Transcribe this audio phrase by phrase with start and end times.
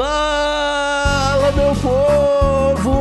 [0.00, 3.00] Fala, meu povo!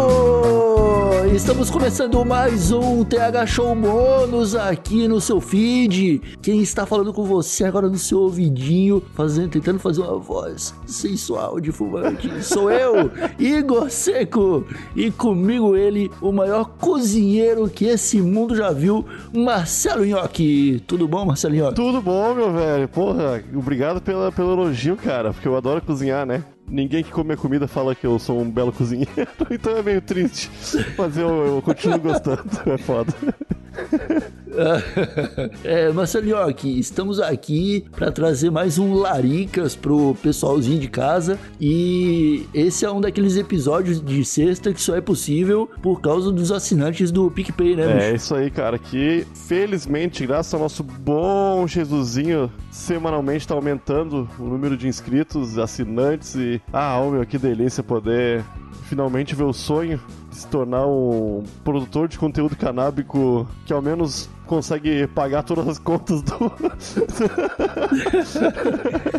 [1.34, 6.22] Estamos começando mais um TH Show Bônus aqui no seu feed.
[6.42, 11.62] Quem está falando com você agora no seu ouvidinho, fazendo, tentando fazer uma voz sensual
[11.62, 13.10] de fumante, sou eu,
[13.40, 14.66] Igor Seco.
[14.94, 20.84] E comigo ele, o maior cozinheiro que esse mundo já viu, Marcelo Nhoque.
[20.86, 21.76] Tudo bom, Marcelo Nhoque?
[21.76, 22.90] Tudo bom, meu velho.
[22.90, 26.44] Porra, obrigado pela, pelo elogio, cara, porque eu adoro cozinhar, né?
[26.70, 30.02] Ninguém que come minha comida fala que eu sou um belo cozinheiro, então é meio
[30.02, 30.50] triste.
[30.98, 33.14] Mas eu, eu continuo gostando, é foda.
[35.64, 42.86] é, Marcelinhoque, estamos aqui para trazer mais um Laricas pro pessoalzinho de casa e esse
[42.86, 47.30] é um daqueles episódios de sexta que só é possível por causa dos assinantes do
[47.32, 48.06] PicPay, né, bicho?
[48.06, 54.44] É isso aí, cara, que felizmente, graças ao nosso bom Jesusinho, semanalmente tá aumentando o
[54.44, 56.62] número de inscritos, assinantes e...
[56.74, 58.44] Ah, meu, que delícia poder
[58.84, 60.00] finalmente ver o sonho
[60.32, 66.22] se tornar um produtor de conteúdo canábico que ao menos consegue pagar todas as contas
[66.22, 66.40] do.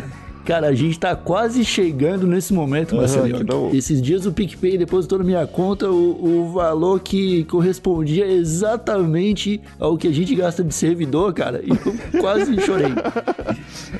[0.45, 3.45] Cara, a gente tá quase chegando nesse momento, Marcelinho.
[3.51, 9.61] Uhum, Esses dias o PicPay depositou na minha conta o, o valor que correspondia exatamente
[9.79, 11.61] ao que a gente gasta de servidor, cara.
[11.63, 12.91] E eu quase chorei.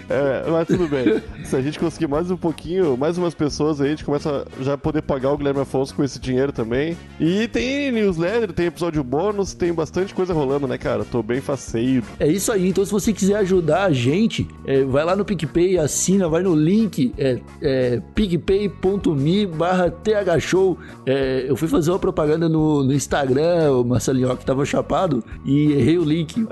[0.10, 1.22] É, mas tudo bem.
[1.46, 4.64] Se a gente conseguir mais um pouquinho, mais umas pessoas aí, a gente começa a
[4.64, 6.98] já poder pagar o Guilherme Afonso com esse dinheiro também.
[7.18, 11.06] E tem newsletter, tem episódio bônus, tem bastante coisa rolando, né, cara?
[11.06, 12.04] Tô bem faceiro.
[12.20, 12.68] É isso aí.
[12.68, 16.56] Então, se você quiser ajudar a gente, é, vai lá no PicPay, assina, vai no
[16.56, 20.78] link é, é picpay.me barra thshow.
[21.06, 25.74] É, eu fui fazer uma propaganda no, no Instagram, o Marcelinho que tava chapado, e
[25.74, 26.42] errei o link.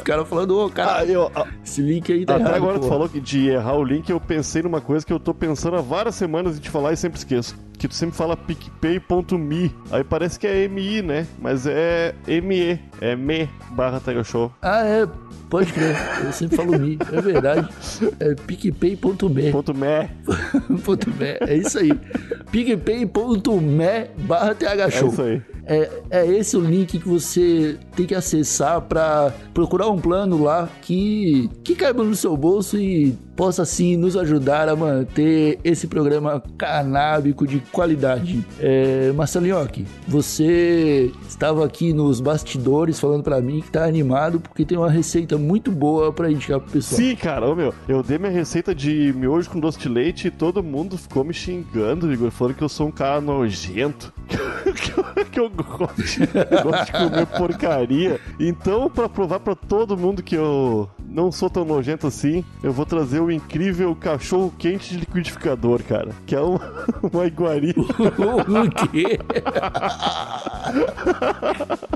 [0.00, 2.54] o cara falando, ô, oh, cara, ah, eu, ah, esse link aí tá até errado.
[2.54, 2.84] agora pô.
[2.84, 5.76] tu falou que de errar o link, eu pensei numa coisa que eu tô pensando
[5.76, 7.56] há várias semanas em te falar e sempre esqueço.
[7.78, 9.74] Que tu sempre fala picpay.me.
[9.90, 11.26] Aí parece que é MI, né?
[11.38, 12.80] Mas é ME.
[13.00, 14.52] É me barra Show.
[14.62, 15.06] Ah, é.
[15.48, 15.94] Pode crer,
[16.24, 17.68] eu sempre falo mi, é verdade.
[18.18, 18.96] É picpay.me.
[18.96, 20.10] Ponto me.
[20.84, 21.38] Ponto me.
[21.40, 21.92] É isso aí.
[22.50, 25.08] picpay.me barra thshow.
[25.08, 25.42] É isso aí.
[25.66, 30.68] É, é esse o link que você tem que acessar para procurar um plano lá
[30.82, 36.42] que, que caiba no seu bolso e possa assim nos ajudar a manter esse programa
[36.56, 38.44] canábico de qualidade.
[38.58, 44.78] É, Marcelinhoque, você estava aqui nos bastidores falando para mim que tá animado porque tem
[44.78, 47.00] uma receita muito boa para indicar pro pessoal.
[47.00, 50.30] Sim, cara, ô meu, eu dei minha receita de miojo com doce de leite e
[50.30, 55.04] todo mundo ficou me xingando, Igor, falando que eu sou um cara nojento, que eu,
[55.50, 56.02] gosto,
[56.50, 58.20] eu gosto de comer porcaria.
[58.38, 62.84] Então, para provar para todo mundo que eu não sou tão nojento assim, eu vou
[62.84, 66.10] trazer o incrível cachorro quente de liquidificador, cara.
[66.26, 66.60] Que é uma,
[67.10, 67.72] uma iguaria.
[67.78, 69.18] o quê?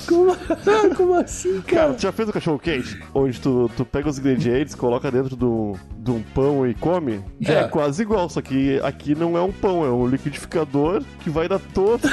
[0.09, 0.35] como,
[0.97, 1.81] como assim, cara?
[1.81, 2.99] Cara, tu já fez o cachorro quente?
[3.13, 7.23] Onde tu, tu pega os ingredientes, coloca dentro do, de um pão e come?
[7.45, 7.53] É.
[7.53, 11.47] é quase igual, só que aqui não é um pão, é um liquidificador que vai
[11.47, 12.09] dar todo.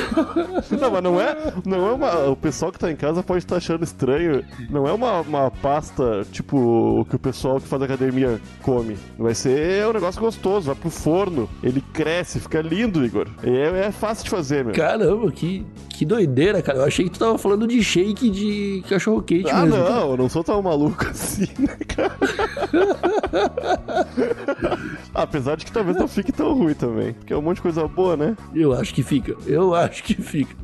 [0.77, 2.27] não, mas não é, não é uma.
[2.27, 4.43] O pessoal que tá em casa pode estar achando estranho.
[4.69, 8.97] Não é uma, uma pasta tipo o que o pessoal que faz academia come.
[9.17, 13.27] Vai ser um negócio gostoso, vai pro forno, ele cresce, fica lindo, Igor.
[13.43, 14.73] É, é fácil de fazer, meu.
[14.73, 16.79] Caramba, que, que doideira, cara.
[16.79, 19.85] Eu achei que tu tava falando de shake de cachorro quente ah, mesmo.
[19.85, 22.17] Ah, não, eu não sou tão maluco assim, né, cara?
[25.13, 27.13] Apesar de que talvez não fique tão ruim também.
[27.13, 28.35] Porque é um monte de coisa boa, né?
[28.53, 29.35] Eu acho que fica.
[29.45, 30.55] Eu acho que fica.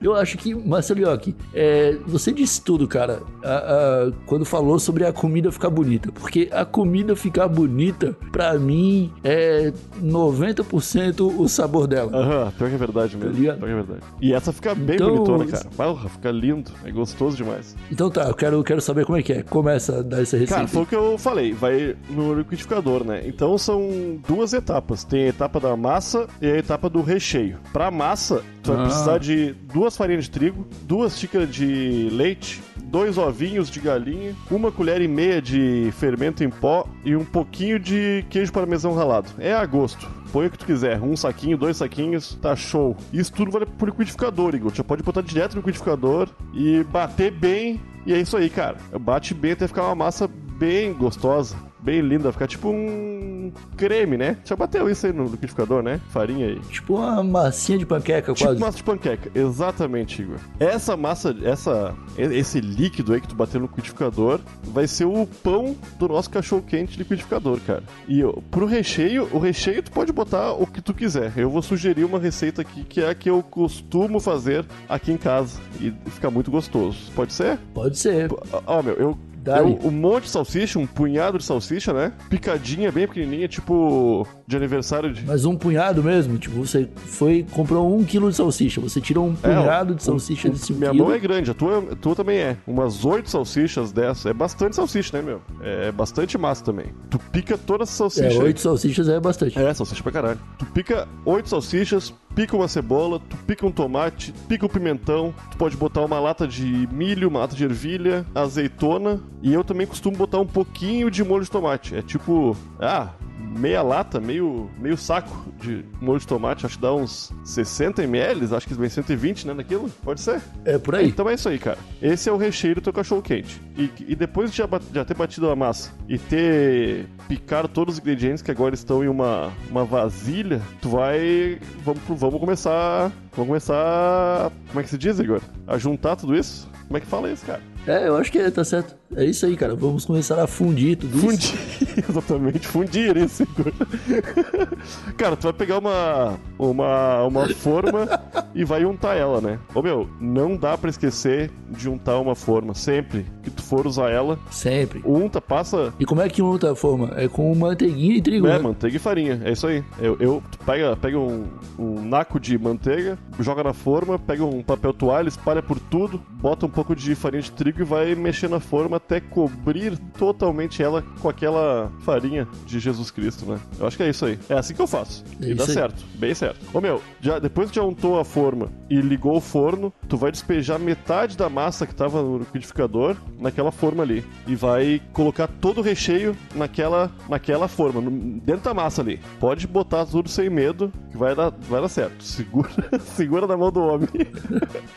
[0.00, 5.12] Eu acho que, Marcelioque, é, você disse tudo, cara, a, a, quando falou sobre a
[5.12, 6.10] comida ficar bonita.
[6.12, 12.16] Porque a comida ficar bonita, pra mim, é 90% o sabor dela.
[12.16, 13.46] Aham, uhum, pior que é verdade mesmo.
[13.46, 14.00] Tá pior que é verdade.
[14.20, 15.66] E essa fica bem então, bonitona, cara.
[15.76, 16.70] Porra, fica lindo.
[16.84, 17.76] É gostoso demais.
[17.90, 19.42] Então tá, eu quero, quero saber como é que é.
[19.42, 20.54] Começa a dar essa receita.
[20.54, 21.52] Cara, foi o que eu falei.
[21.52, 23.22] Vai no liquidificador, né?
[23.26, 25.04] Então são duas etapas.
[25.04, 27.58] Tem a etapa da massa e a etapa do recheio.
[27.72, 28.76] Pra massa, tu ah.
[28.76, 34.34] vai precisar de duas farinhas de trigo, duas xícaras de leite, dois ovinhos de galinha,
[34.50, 39.28] uma colher e meia de fermento em pó e um pouquinho de queijo parmesão ralado.
[39.38, 40.08] É a gosto.
[40.32, 42.96] Põe o que tu quiser, um saquinho, dois saquinhos, tá show.
[43.12, 44.74] Isso tudo vale pro liquidificador, Igor.
[44.74, 47.80] Já pode botar direto no liquidificador e bater bem.
[48.06, 48.76] E é isso aí, cara.
[48.98, 50.26] Bate bem até ficar uma massa
[50.58, 51.56] bem gostosa,
[51.86, 54.36] bem linda, ficar tipo um creme, né?
[54.44, 56.00] Já bateu isso aí no liquidificador, né?
[56.08, 56.58] Farinha aí.
[56.68, 58.60] Tipo uma massinha de panqueca, Tipo quase.
[58.60, 60.38] massa de panqueca, exatamente, Igor.
[60.58, 65.76] Essa massa, essa, esse líquido aí que tu bateu no liquidificador vai ser o pão
[65.96, 67.84] do nosso cachorro quente liquidificador, cara.
[68.08, 71.32] E ó, pro recheio, o recheio tu pode botar o que tu quiser.
[71.36, 75.16] Eu vou sugerir uma receita aqui que é a que eu costumo fazer aqui em
[75.16, 77.12] casa e fica muito gostoso.
[77.14, 77.58] Pode ser?
[77.72, 78.28] Pode ser.
[78.66, 79.16] Ó, meu, eu
[79.46, 82.12] Eu, um monte de salsicha, um punhado de salsicha, né?
[82.28, 85.24] Picadinha, bem pequenininha, tipo de aniversário de.
[85.24, 89.34] Mas um punhado mesmo, tipo, você foi, comprou um quilo de salsicha, você tirou um
[89.34, 91.04] punhado de salsicha um Minha quilo.
[91.04, 92.56] mão é grande, a tua, a tua também é.
[92.66, 94.26] Umas oito salsichas dessas.
[94.26, 95.40] É bastante salsicha, né, meu?
[95.62, 96.86] É bastante massa também.
[97.10, 98.42] Tu pica toda essa É, salsicha.
[98.42, 99.58] oito salsichas é bastante.
[99.58, 100.38] É, salsicha pra caralho.
[100.58, 105.56] Tu pica oito salsichas, pica uma cebola, tu pica um tomate, pica um pimentão, tu
[105.56, 110.16] pode botar uma lata de milho, uma lata de ervilha, azeitona, e eu também costumo
[110.16, 111.94] botar um pouquinho de molho de tomate.
[111.94, 113.10] É tipo, ah,
[113.56, 118.54] meia lata, meio, meio saco de molho de tomate, acho que dá uns 60 ml,
[118.54, 119.90] acho que vem 120, né, naquilo?
[120.02, 120.40] Pode ser?
[120.64, 121.08] É por aí.
[121.08, 121.78] Então é isso aí, cara.
[122.00, 123.60] Esse é o recheio do teu cachorro quente.
[123.76, 128.00] E, e depois de já, já ter batido a massa e ter picado todos os
[128.00, 131.58] ingredientes que agora estão em uma, uma vasilha, tu vai.
[131.84, 133.12] Vamos, vamos começar.
[133.32, 134.50] Vamos começar.
[134.68, 135.40] Como é que se diz, Igor?
[135.66, 136.68] A juntar tudo isso?
[136.86, 137.60] Como é que fala isso, cara?
[137.86, 138.96] É, eu acho que é, tá certo.
[139.14, 139.74] É isso aí, cara.
[139.74, 141.52] Vamos começar a fundir tudo isso.
[141.56, 143.46] Fundir, exatamente, fundir isso.
[145.16, 148.08] Cara, tu vai pegar uma, uma, uma forma
[148.54, 149.58] e vai untar ela, né?
[149.74, 152.74] Ô meu, não dá pra esquecer de untar uma forma.
[152.74, 155.00] Sempre que tu for usar ela, Sempre.
[155.04, 157.12] unta, passa E como é que unta a forma?
[157.16, 158.58] É com manteiguinha e trigo, é, né?
[158.58, 159.40] manteiga e farinha.
[159.44, 159.84] É isso aí.
[160.00, 161.46] Eu, eu pega, pega um,
[161.78, 166.66] um naco de manteiga, joga na forma, pega um papel toalha, espalha por tudo, bota
[166.66, 171.02] um pouco de farinha de trigo e vai mexer na forma até cobrir totalmente ela
[171.20, 173.58] com aquela farinha de Jesus Cristo, né?
[173.78, 174.38] Eu acho que é isso aí.
[174.48, 175.24] É assim que eu faço.
[175.40, 175.70] É e dá aí.
[175.70, 176.04] certo.
[176.16, 176.58] Bem certo.
[176.74, 180.32] Ô meu, já, depois que já untou a forma e ligou o forno, tu vai
[180.32, 184.24] despejar metade da massa que tava no liquidificador naquela forma ali.
[184.46, 189.20] E vai colocar todo o recheio naquela, naquela forma, no- dentro da massa ali.
[189.38, 192.24] Pode botar tudo sem medo, que vai dar, vai dar certo.
[192.24, 192.70] Segura,
[193.14, 194.08] segura na mão do homem.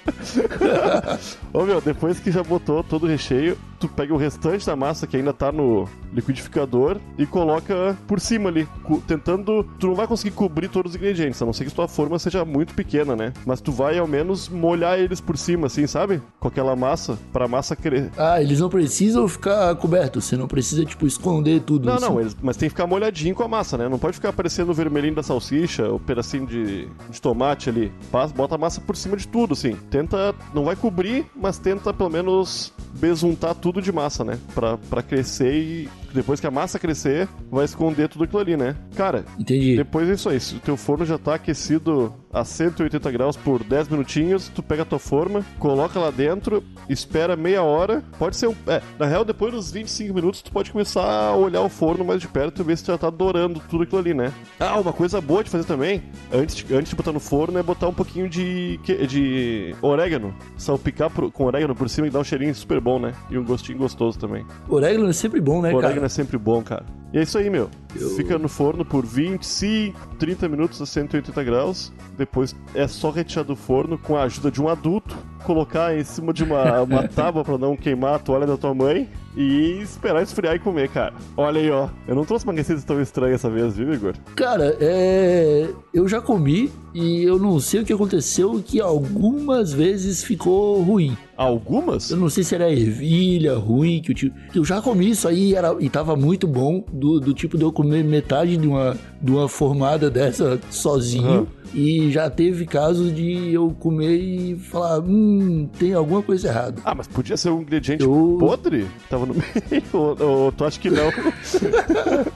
[1.52, 5.08] Ô meu, depois que já botou todo o recheio, tu pega o restante da massa
[5.08, 8.68] que ainda tá no liquidificador e coloca por cima ali,
[9.08, 9.64] tentando.
[9.80, 12.44] Tu não vai conseguir cobrir todos os ingredientes, a não ser que tua forma seja
[12.44, 13.34] muito pequena, né?
[13.46, 16.22] Mas tu vai ao menos molhar eles por cima, assim, sabe?
[16.40, 18.12] Com aquela massa, pra massa crescer.
[18.18, 20.26] Ah, eles não precisam ficar cobertos.
[20.26, 21.86] Você não precisa, tipo, esconder tudo.
[21.86, 22.06] Não, assim.
[22.06, 23.88] não, eles, mas tem que ficar molhadinho com a massa, né?
[23.88, 27.92] Não pode ficar aparecendo o vermelhinho da salsicha, o pedacinho de, de tomate ali.
[28.36, 29.76] Bota a massa por cima de tudo, assim.
[29.90, 34.40] Tenta, não vai cobrir, mas tenta pelo menos besuntar tudo de massa, né?
[34.54, 38.76] Pra, pra crescer e depois que a massa crescer, vai esconder tudo aquilo ali, né?
[38.96, 39.76] Cara, Entendi.
[39.76, 40.40] depois é isso aí.
[40.40, 44.84] Se o teu forno já tá aquecido a 180 graus por 10 minutinhos, tu pega
[44.84, 48.04] a tua forma, coloca lá dentro, espera meia hora.
[48.18, 48.56] Pode ser um.
[48.68, 52.22] É, na real, depois dos 25 minutos, tu pode começar a olhar o forno mais
[52.22, 54.32] de perto e ver se já tá dourando tudo aquilo ali, né?
[54.60, 56.02] Ah, uma coisa boa de fazer também,
[56.32, 58.78] antes de, antes de botar no forno, é botar um pouquinho de,
[59.08, 60.34] de orégano.
[60.58, 63.14] Salpicar por- com orégano por cima e dar um cheirinho super bom, né?
[63.30, 64.46] E um gostinho gostoso também.
[64.68, 65.99] Orégano é sempre bom, né, orégano cara?
[66.06, 66.86] É sempre bom, cara.
[67.14, 67.70] E é isso aí, meu.
[67.96, 71.92] Eu- Fica no forno por 25, 30 minutos a 180 graus.
[72.18, 76.32] Depois é só retirar do forno com a ajuda de um adulto, colocar em cima
[76.34, 80.56] de uma, uma tábua pra não queimar a toalha da tua mãe e esperar esfriar
[80.56, 81.14] e comer, cara.
[81.38, 81.88] Olha aí, ó.
[82.06, 84.14] Eu não trouxe uma receita tão estranha essa vez, viu, Igor?
[84.36, 85.70] Cara, é.
[85.94, 91.16] Eu já comi e eu não sei o que aconteceu, que algumas vezes ficou ruim.
[91.38, 92.12] Algumas?
[92.12, 95.26] Eu não sei se era ervilha, ruim, que eu, ti- que eu já comi isso
[95.28, 98.98] aí era, e tava muito bom, do, do tipo de eu comer metade de uma,
[99.22, 101.26] de uma formada dessa sozinho.
[101.30, 101.48] Aham.
[101.72, 106.82] E já teve casos de eu comer e falar, hum, tem alguma coisa errada.
[106.84, 108.88] Ah, mas podia ser um ingrediente Eu- podre?
[109.08, 109.84] Tava no meio?
[109.94, 111.10] ou, ou tu acha que não?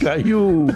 [0.00, 0.66] Caiu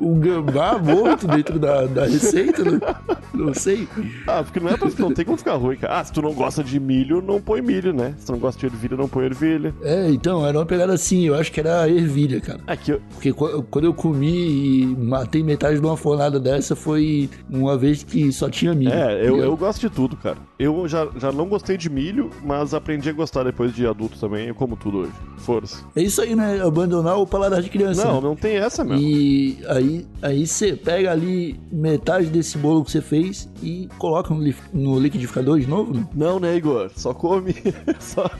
[0.00, 3.88] um gambá morto dentro da, da receita, não, não sei.
[4.26, 6.00] Ah, porque não é pra, não tem como ficar ruim, cara.
[6.00, 8.14] Ah, se tu não gosta de milho, não põe milho, né?
[8.18, 9.74] Se tu não gosta de ervilha, não põe ervilha.
[9.82, 12.60] É, então, era uma pegada assim, eu acho que era ervilha, cara.
[12.66, 12.98] Aqui, ó.
[13.14, 18.02] Porque qu- quando eu comi e matei metade de uma fornada dessa, foi uma vez
[18.02, 18.92] que só tinha milho.
[18.92, 20.36] É, eu, eu gosto de tudo, cara.
[20.58, 24.48] Eu já, já não gostei de milho, mas aprendi a gostar depois de adulto também.
[24.48, 25.12] Eu como tudo hoje.
[25.38, 25.84] Força.
[25.94, 26.62] É isso aí, né?
[26.62, 28.06] Abandonar o paladar de criança.
[28.06, 28.20] Não, né?
[28.28, 28.96] não tem essa, meu.
[28.96, 34.40] E aí aí você pega ali metade desse bolo que você fez e coloca no,
[34.42, 35.92] li- no liquidificador de novo?
[35.92, 36.08] Não?
[36.14, 36.90] Não, né, Igor?
[36.96, 37.54] Só come.
[38.00, 38.30] Só-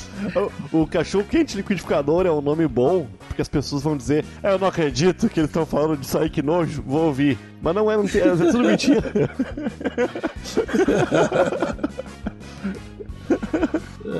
[0.72, 4.54] o, o cachorro quente liquidificador é um nome bom, porque as pessoas vão dizer: "É,
[4.54, 7.36] Eu não acredito que eles estão falando disso aí, que nojo, vou ouvir.
[7.60, 9.02] Mas não é, não tem, é tudo mentira.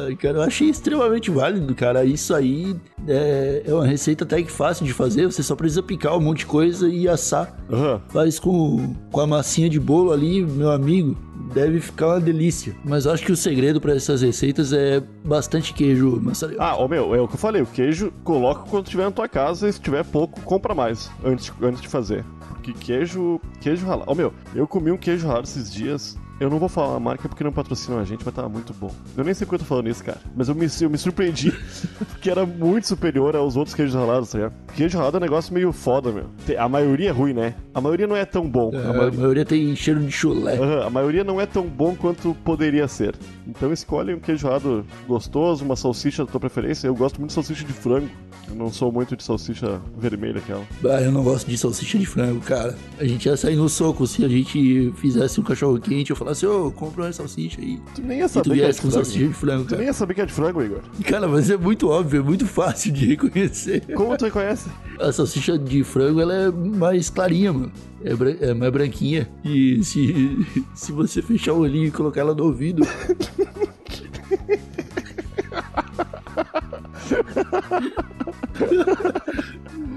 [0.04, 2.04] Ai, cara, eu achei extremamente válido, cara.
[2.04, 2.76] Isso aí
[3.06, 5.26] é, é uma receita até que fácil de fazer.
[5.26, 7.56] Você só precisa picar um monte de coisa e assar.
[7.70, 8.00] Aham.
[8.08, 11.16] Faz com, com a massinha de bolo ali, meu amigo.
[11.54, 12.74] Deve ficar uma delícia.
[12.84, 16.62] Mas eu acho que o segredo para essas receitas é bastante queijo mussarela.
[16.62, 19.28] Ah, ô meu, é o que eu falei, o queijo coloca quando tiver na tua
[19.28, 22.24] casa e se tiver pouco, compra mais antes, antes de fazer.
[22.48, 24.10] Porque queijo, queijo ralado.
[24.10, 26.18] Ô meu, eu comi um queijo ralado esses dias.
[26.38, 28.92] Eu não vou falar a marca porque não patrocinam a gente, mas tava muito bom.
[29.16, 30.18] Eu nem sei porque eu tô falando isso, cara.
[30.34, 31.50] Mas eu me, eu me surpreendi
[32.10, 34.54] porque era muito superior aos outros queijos ralados, tá ligado?
[34.74, 36.26] Queijo ralado é um negócio meio foda, meu.
[36.58, 37.54] A maioria é ruim, né?
[37.76, 38.70] A maioria não é tão bom.
[38.72, 39.18] É, A a maioria...
[39.20, 40.56] maioria tem cheiro de chulé.
[40.56, 43.14] Aham, a maioria não é tão bom quanto poderia ser.
[43.46, 46.86] Então escolhe um queijo ralado gostoso, uma salsicha da tua preferência.
[46.86, 48.08] Eu gosto muito de salsicha de frango.
[48.48, 50.62] Eu não sou muito de salsicha vermelha aquela.
[50.84, 52.74] Ah, eu não gosto de salsicha de frango, cara.
[52.98, 56.10] A gente ia sair no soco se a gente fizesse um cachorro quente.
[56.10, 57.78] Eu falasse, ô, compra uma salsicha aí.
[57.94, 58.94] Tu nem ia tu saber que é de com frango.
[59.04, 59.78] salsicha de frango, Tu cara.
[59.78, 60.80] nem ia saber que é de frango, Igor.
[61.04, 63.82] Cara, mas é muito óbvio, é muito fácil de reconhecer.
[63.94, 64.68] Como tu reconhece?
[64.98, 67.65] A salsicha de frango, ela é mais clarinha, mano.
[68.04, 69.28] É, é mais branquinha.
[69.44, 72.82] E se, se você fechar o olhinho e colocar ela no ouvido...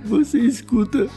[0.06, 1.08] Você escuta...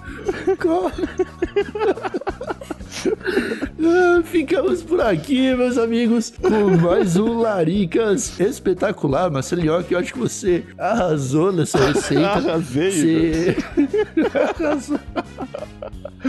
[3.84, 9.30] Ah, Ficamos por aqui, meus amigos, com mais um Laricas espetacular.
[9.30, 12.22] Marcelinho, que eu acho que você arrasou nessa receita.
[12.32, 13.56] Arrasei, Você...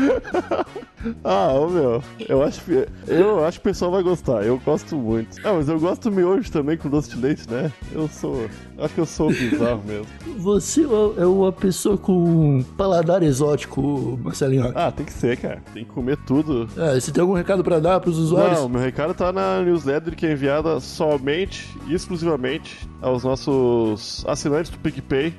[1.22, 4.96] Ah, ô meu, eu acho, que- eu acho que o pessoal vai gostar, eu gosto
[4.96, 5.38] muito.
[5.46, 7.70] Ah, mas eu gosto do miojo também com doce de leite, né?
[7.92, 8.48] Eu sou.
[8.78, 10.06] Acho que eu sou bizarro mesmo.
[10.40, 10.82] Você
[11.18, 14.72] é uma pessoa com paladar exótico, Marcelinho.
[14.74, 15.62] Ah, tem que ser, cara.
[15.74, 16.70] Tem que comer tudo.
[16.78, 18.60] É, você tem algum recado pra dar pros usuários?
[18.60, 24.72] Não, meu recado tá na newsletter que é enviada somente e exclusivamente aos nossos assinantes
[24.72, 25.34] do PicPay.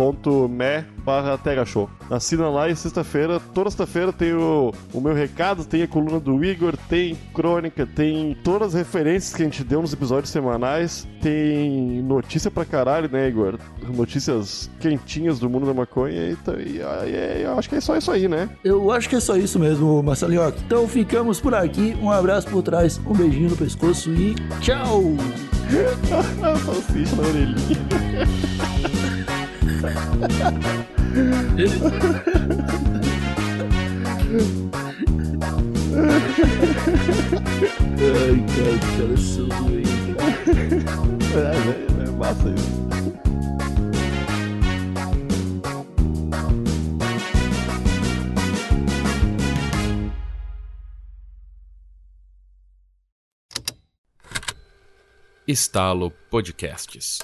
[0.00, 1.90] Ponto me barra Show.
[2.08, 6.42] Assina lá e sexta-feira, toda sexta-feira tem o, o meu recado, tem a coluna do
[6.42, 12.00] Igor, tem crônica, tem todas as referências que a gente deu nos episódios semanais, tem
[12.00, 13.58] notícia pra caralho, né, Igor?
[13.94, 17.94] Notícias quentinhas do mundo da maconha e, tá- e, aí, eu acho que é só
[17.94, 18.48] isso aí, né?
[18.64, 20.48] Eu acho que é só isso mesmo, Marcelinho.
[20.64, 21.94] Então ficamos por aqui.
[22.00, 25.02] Um abraço por trás, um beijinho no pescoço e tchau!
[26.64, 28.50] Salsicha na orelhinha.
[38.00, 38.80] Ai, cara.
[41.34, 42.80] É, é, é massa isso.
[55.46, 57.18] Estalo Podcasts.